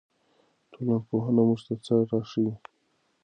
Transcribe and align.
ټولنپوهنه 0.71 1.41
موږ 1.47 1.59
ته 1.67 1.73
څه 1.85 1.93
راښيي؟ 2.09 2.51